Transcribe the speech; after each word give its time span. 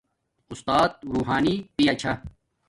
اُستات 0.51 0.91
روحانی 1.13 1.55
پایا 1.75 1.93
چھا 2.01 2.13